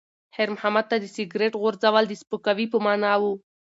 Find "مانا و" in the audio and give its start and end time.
2.85-3.23